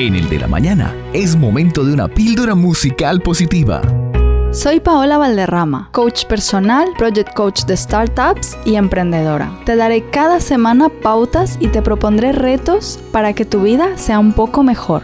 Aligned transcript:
En 0.00 0.14
el 0.14 0.30
de 0.30 0.38
la 0.38 0.48
mañana 0.48 0.94
es 1.12 1.36
momento 1.36 1.84
de 1.84 1.92
una 1.92 2.08
píldora 2.08 2.54
musical 2.54 3.20
positiva. 3.20 3.82
Soy 4.50 4.80
Paola 4.80 5.18
Valderrama, 5.18 5.90
coach 5.92 6.24
personal, 6.24 6.88
project 6.96 7.34
coach 7.34 7.64
de 7.66 7.76
startups 7.76 8.56
y 8.64 8.76
emprendedora. 8.76 9.52
Te 9.66 9.76
daré 9.76 10.08
cada 10.08 10.40
semana 10.40 10.88
pautas 10.88 11.58
y 11.60 11.68
te 11.68 11.82
propondré 11.82 12.32
retos 12.32 12.98
para 13.12 13.34
que 13.34 13.44
tu 13.44 13.60
vida 13.60 13.98
sea 13.98 14.18
un 14.18 14.32
poco 14.32 14.62
mejor. 14.62 15.02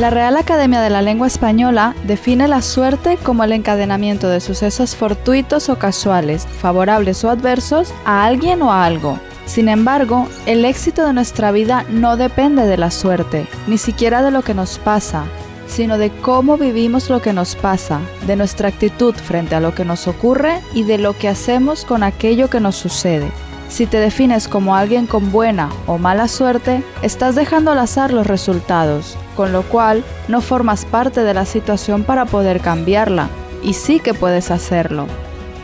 La 0.00 0.08
Real 0.08 0.38
Academia 0.38 0.80
de 0.80 0.88
la 0.88 1.02
Lengua 1.02 1.26
Española 1.26 1.94
define 2.04 2.48
la 2.48 2.62
suerte 2.62 3.18
como 3.22 3.44
el 3.44 3.52
encadenamiento 3.52 4.30
de 4.30 4.40
sucesos 4.40 4.96
fortuitos 4.96 5.68
o 5.68 5.78
casuales, 5.78 6.46
favorables 6.46 7.22
o 7.22 7.28
adversos, 7.28 7.92
a 8.06 8.24
alguien 8.24 8.62
o 8.62 8.72
a 8.72 8.86
algo. 8.86 9.18
Sin 9.46 9.68
embargo, 9.68 10.28
el 10.46 10.64
éxito 10.64 11.04
de 11.04 11.12
nuestra 11.12 11.52
vida 11.52 11.84
no 11.90 12.16
depende 12.16 12.64
de 12.66 12.76
la 12.76 12.90
suerte, 12.90 13.46
ni 13.66 13.78
siquiera 13.78 14.22
de 14.22 14.30
lo 14.30 14.42
que 14.42 14.54
nos 14.54 14.78
pasa, 14.78 15.24
sino 15.66 15.98
de 15.98 16.10
cómo 16.10 16.58
vivimos 16.58 17.10
lo 17.10 17.20
que 17.22 17.32
nos 17.32 17.54
pasa, 17.56 18.00
de 18.26 18.36
nuestra 18.36 18.68
actitud 18.68 19.14
frente 19.14 19.54
a 19.54 19.60
lo 19.60 19.74
que 19.74 19.84
nos 19.84 20.06
ocurre 20.06 20.60
y 20.74 20.84
de 20.84 20.98
lo 20.98 21.16
que 21.16 21.28
hacemos 21.28 21.84
con 21.84 22.02
aquello 22.02 22.50
que 22.50 22.60
nos 22.60 22.76
sucede. 22.76 23.30
Si 23.68 23.86
te 23.86 23.98
defines 23.98 24.48
como 24.48 24.76
alguien 24.76 25.06
con 25.06 25.32
buena 25.32 25.70
o 25.86 25.96
mala 25.96 26.28
suerte, 26.28 26.82
estás 27.00 27.34
dejando 27.34 27.70
al 27.70 27.78
azar 27.78 28.12
los 28.12 28.26
resultados, 28.26 29.16
con 29.34 29.50
lo 29.50 29.62
cual 29.62 30.04
no 30.28 30.42
formas 30.42 30.84
parte 30.84 31.24
de 31.24 31.32
la 31.32 31.46
situación 31.46 32.04
para 32.04 32.26
poder 32.26 32.60
cambiarla, 32.60 33.28
y 33.62 33.72
sí 33.72 33.98
que 33.98 34.12
puedes 34.12 34.50
hacerlo. 34.50 35.06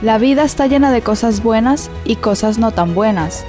La 0.00 0.16
vida 0.16 0.44
está 0.44 0.66
llena 0.66 0.90
de 0.90 1.02
cosas 1.02 1.42
buenas 1.42 1.90
y 2.06 2.16
cosas 2.16 2.58
no 2.58 2.70
tan 2.70 2.94
buenas, 2.94 3.44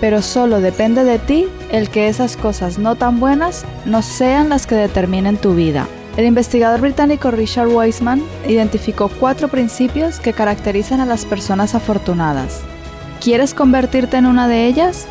pero 0.00 0.22
solo 0.22 0.60
depende 0.60 1.04
de 1.04 1.18
ti 1.18 1.46
el 1.70 1.88
que 1.88 2.08
esas 2.08 2.36
cosas 2.36 2.78
no 2.78 2.96
tan 2.96 3.20
buenas 3.20 3.64
no 3.84 4.02
sean 4.02 4.48
las 4.48 4.66
que 4.66 4.74
determinen 4.74 5.36
tu 5.36 5.54
vida. 5.54 5.86
El 6.16 6.26
investigador 6.26 6.80
británico 6.80 7.30
Richard 7.30 7.68
Wiseman 7.68 8.22
identificó 8.46 9.08
cuatro 9.08 9.48
principios 9.48 10.20
que 10.20 10.32
caracterizan 10.32 11.00
a 11.00 11.06
las 11.06 11.24
personas 11.24 11.74
afortunadas. 11.74 12.60
¿Quieres 13.20 13.54
convertirte 13.54 14.16
en 14.16 14.26
una 14.26 14.46
de 14.46 14.66
ellas? 14.66 15.06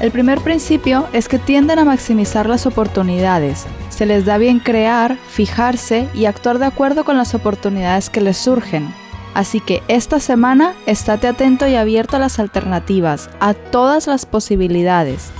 El 0.00 0.12
primer 0.12 0.40
principio 0.40 1.08
es 1.12 1.26
que 1.26 1.40
tienden 1.40 1.80
a 1.80 1.84
maximizar 1.84 2.48
las 2.48 2.66
oportunidades. 2.66 3.66
Se 3.88 4.06
les 4.06 4.24
da 4.24 4.38
bien 4.38 4.60
crear, 4.60 5.16
fijarse 5.28 6.06
y 6.14 6.26
actuar 6.26 6.60
de 6.60 6.66
acuerdo 6.66 7.04
con 7.04 7.16
las 7.16 7.34
oportunidades 7.34 8.08
que 8.08 8.20
les 8.20 8.36
surgen. 8.36 8.94
Así 9.38 9.60
que 9.60 9.84
esta 9.86 10.18
semana 10.18 10.74
estate 10.86 11.28
atento 11.28 11.68
y 11.68 11.76
abierto 11.76 12.16
a 12.16 12.18
las 12.18 12.40
alternativas, 12.40 13.30
a 13.38 13.54
todas 13.54 14.08
las 14.08 14.26
posibilidades. 14.26 15.30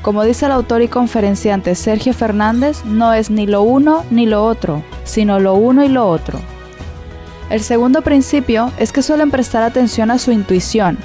Como 0.00 0.22
dice 0.22 0.46
el 0.46 0.52
autor 0.52 0.80
y 0.82 0.86
conferenciante 0.86 1.74
Sergio 1.74 2.14
Fernández, 2.14 2.84
no 2.84 3.12
es 3.12 3.30
ni 3.30 3.48
lo 3.48 3.62
uno 3.62 4.04
ni 4.12 4.26
lo 4.26 4.44
otro, 4.44 4.84
sino 5.02 5.40
lo 5.40 5.54
uno 5.54 5.82
y 5.84 5.88
lo 5.88 6.08
otro. 6.08 6.38
El 7.50 7.60
segundo 7.60 8.02
principio 8.02 8.70
es 8.78 8.92
que 8.92 9.02
suelen 9.02 9.32
prestar 9.32 9.64
atención 9.64 10.12
a 10.12 10.18
su 10.18 10.30
intuición, 10.30 10.96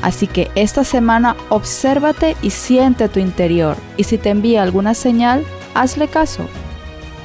Así 0.00 0.28
que 0.28 0.50
esta 0.54 0.84
semana 0.84 1.36
obsérvate 1.50 2.36
y 2.40 2.50
siente 2.50 3.10
tu 3.10 3.20
interior 3.20 3.76
y 3.98 4.04
si 4.04 4.16
te 4.16 4.30
envía 4.30 4.62
alguna 4.62 4.94
señal, 4.94 5.44
hazle 5.74 6.08
caso. 6.08 6.48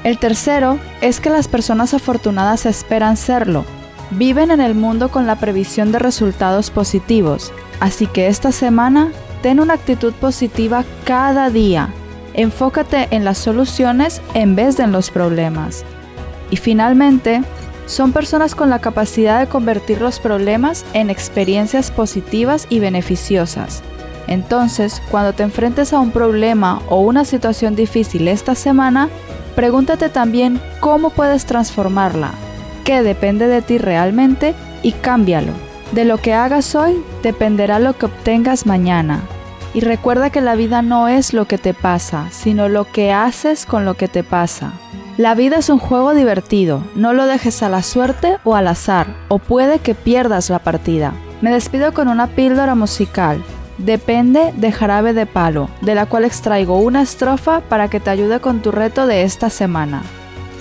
El 0.04 0.18
tercero 0.18 0.78
es 1.00 1.22
que 1.22 1.30
las 1.30 1.48
personas 1.48 1.94
afortunadas 1.94 2.66
esperan 2.66 3.16
serlo. 3.16 3.64
Viven 4.12 4.52
en 4.52 4.62
el 4.62 4.76
mundo 4.76 5.10
con 5.10 5.26
la 5.26 5.38
previsión 5.38 5.92
de 5.92 6.00
resultados 6.00 6.70
positivos, 6.70 7.52
así 7.80 8.06
que 8.08 8.28
esta 8.28 8.52
semana 8.52 9.12
ten 9.42 9.60
una 9.60 9.74
actitud 9.74 10.14
positiva 10.14 10.84
cada 11.04 11.50
día. 11.50 11.90
Enfócate 12.34 13.08
en 13.12 13.26
las 13.26 13.38
soluciones 13.38 14.22
en 14.34 14.56
vez 14.56 14.78
de 14.78 14.84
en 14.84 14.92
los 14.92 15.12
problemas. 15.12 15.84
Y 16.52 16.58
finalmente, 16.58 17.44
son 17.86 18.14
personas 18.14 18.56
con 18.56 18.70
la 18.70 18.80
capacidad 18.80 19.40
de 19.40 19.48
convertir 19.48 20.02
los 20.02 20.20
problemas 20.20 20.86
en 20.94 21.10
experiencias 21.10 21.92
positivas 21.92 22.66
y 22.70 22.80
beneficiosas. 22.80 23.84
Entonces, 24.28 25.02
cuando 25.12 25.34
te 25.34 25.44
enfrentes 25.44 25.92
a 25.92 26.00
un 26.00 26.12
problema 26.12 26.82
o 26.88 27.02
una 27.02 27.26
situación 27.26 27.76
difícil 27.76 28.28
esta 28.28 28.56
semana, 28.56 29.10
pregúntate 29.56 30.10
también 30.10 30.62
cómo 30.80 31.10
puedes 31.10 31.46
transformarla, 31.46 32.32
qué 32.84 33.04
depende 33.04 33.48
de 33.48 33.62
ti 33.62 33.78
realmente 33.78 34.54
y 34.82 34.92
cámbialo. 34.92 35.54
De 35.92 36.06
lo 36.06 36.18
que 36.18 36.34
hagas 36.34 36.76
hoy 36.76 37.04
dependerá 37.22 37.80
lo 37.80 37.94
que 37.94 38.08
obtengas 38.08 38.66
mañana. 38.66 39.22
Y 39.74 39.80
recuerda 39.80 40.30
que 40.30 40.42
la 40.42 40.56
vida 40.56 40.82
no 40.82 41.08
es 41.08 41.34
lo 41.34 41.46
que 41.46 41.58
te 41.58 41.74
pasa, 41.74 42.28
sino 42.32 42.70
lo 42.70 42.86
que 42.86 43.12
haces 43.12 43.66
con 43.66 43.86
lo 43.86 43.96
que 43.96 44.08
te 44.08 44.24
pasa. 44.24 44.74
La 45.18 45.36
vida 45.36 45.58
es 45.58 45.70
un 45.70 45.78
juego 45.78 46.14
divertido, 46.14 46.84
no 46.96 47.14
lo 47.14 47.28
dejes 47.28 47.62
a 47.62 47.70
la 47.70 47.84
suerte 47.84 48.38
o 48.44 48.56
al 48.56 48.68
azar, 48.68 49.08
o 49.28 49.38
puede 49.38 49.80
que 49.80 49.94
pierdas 49.94 50.50
la 50.50 50.60
partida. 50.60 51.14
Me 51.42 51.52
despido 51.52 51.94
con 51.94 52.08
una 52.08 52.28
píldora 52.28 52.74
musical. 52.74 53.44
Depende 53.78 54.54
de 54.56 54.72
Jarabe 54.72 55.14
de 55.14 55.26
Palo, 55.26 55.70
de 55.82 55.94
la 55.94 56.08
cual 56.08 56.26
extraigo 56.26 56.80
una 56.80 57.02
estrofa 57.02 57.62
para 57.62 57.90
que 57.90 58.00
te 58.00 58.10
ayude 58.10 58.40
con 58.40 58.62
tu 58.62 58.72
reto 58.72 59.06
de 59.06 59.24
esta 59.24 59.50
semana. 59.50 60.02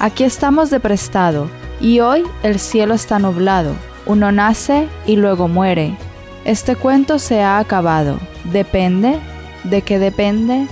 Aquí 0.00 0.25
estamos 0.25 0.69
de 0.69 0.81
prestado, 0.81 1.49
y 1.82 2.00
hoy 2.00 2.22
el 2.43 2.59
cielo 2.59 2.94
está 2.94 3.19
nublado. 3.19 3.75
Uno 4.06 4.32
nace 4.32 4.88
y 5.04 5.16
luego 5.16 5.48
muere. 5.48 5.97
Este 6.44 6.76
cuento 6.76 7.19
se 7.19 7.43
ha 7.43 7.59
acabado. 7.59 8.19
Depende, 8.53 9.19
de 9.65 9.82
qué 9.82 9.98
depende, 9.98 10.66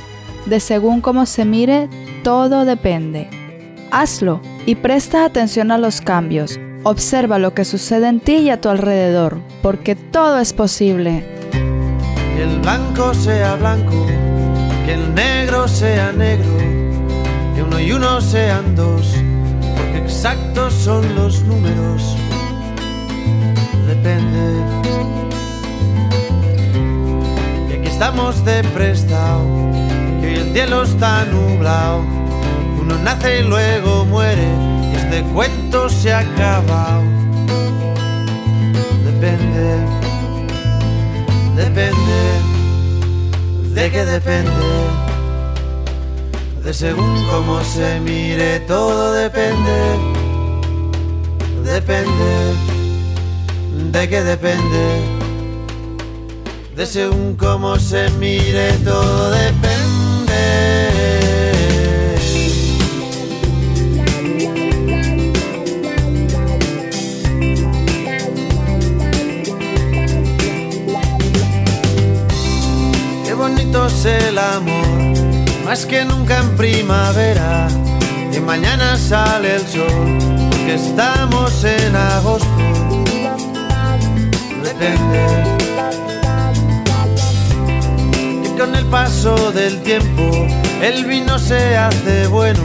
de 0.46 0.60
según 0.60 1.00
cómo 1.00 1.26
se 1.26 1.44
mire, 1.44 1.88
todo 2.22 2.64
depende. 2.64 3.28
Hazlo 3.90 4.40
y 4.66 4.76
presta 4.76 5.24
atención 5.24 5.70
a 5.70 5.78
los 5.78 6.00
cambios. 6.00 6.58
Observa 6.82 7.38
lo 7.38 7.54
que 7.54 7.64
sucede 7.64 8.08
en 8.08 8.20
ti 8.20 8.36
y 8.36 8.50
a 8.50 8.60
tu 8.60 8.68
alrededor, 8.68 9.38
porque 9.62 9.96
todo 9.96 10.38
es 10.38 10.52
posible. 10.52 11.26
Que 11.52 12.42
el 12.42 12.58
blanco 12.60 13.12
sea 13.14 13.56
blanco, 13.56 14.06
que 14.86 14.94
el 14.94 15.14
negro 15.14 15.68
sea 15.68 16.12
negro, 16.12 16.48
que 17.54 17.62
uno 17.62 17.78
y 17.78 17.92
uno 17.92 18.20
sean 18.20 18.74
dos, 18.74 19.14
exactos 20.10 20.74
son 20.74 21.14
los 21.14 21.42
números. 21.42 22.16
Depende. 23.86 24.44
Que 27.68 27.78
aquí 27.78 27.88
estamos 27.88 28.44
de 28.44 28.64
prestado, 28.64 29.44
que 30.20 30.26
hoy 30.26 30.34
el 30.34 30.52
cielo 30.52 30.82
está 30.82 31.24
nublado 31.26 32.02
uno 32.80 32.98
nace 33.04 33.40
y 33.40 33.42
luego 33.44 34.04
muere 34.06 34.48
y 34.92 34.96
este 34.96 35.22
cuento 35.32 35.88
se 35.88 36.12
acaba. 36.12 37.00
Depende, 39.04 39.76
depende, 41.54 42.20
de 43.74 43.90
qué 43.90 44.04
depende. 44.04 45.09
De 46.64 46.74
según 46.74 47.26
cómo 47.30 47.62
se 47.64 48.00
mire, 48.00 48.60
todo 48.60 49.12
depende. 49.12 49.98
Depende, 51.64 52.54
de 53.92 54.08
qué 54.08 54.22
depende. 54.22 55.00
De 56.76 56.86
según 56.86 57.36
cómo 57.36 57.76
se 57.78 58.10
mire, 58.18 58.72
todo 58.84 59.30
depende. 59.30 59.80
el 74.06 74.38
amor, 74.38 74.89
más 75.70 75.86
que 75.86 76.04
nunca 76.04 76.38
en 76.38 76.56
primavera. 76.56 77.68
Y 78.32 78.40
mañana 78.40 78.96
sale 78.96 79.54
el 79.54 79.64
sol, 79.68 80.18
porque 80.50 80.74
estamos 80.74 81.62
en 81.62 81.94
agosto. 81.94 82.62
Depende. 84.64 85.20
Y 88.44 88.48
con 88.58 88.74
el 88.74 88.84
paso 88.86 89.52
del 89.52 89.80
tiempo, 89.82 90.24
el 90.82 91.04
vino 91.04 91.38
se 91.38 91.76
hace 91.76 92.26
bueno. 92.26 92.64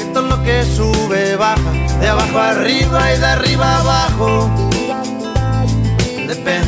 Y 0.00 0.12
todo 0.12 0.26
lo 0.26 0.42
que 0.42 0.64
sube 0.64 1.36
baja, 1.36 1.72
de 2.00 2.08
abajo 2.08 2.38
arriba 2.40 3.14
y 3.14 3.18
de 3.20 3.26
arriba 3.26 3.76
abajo. 3.76 4.50
Depende. 6.26 6.67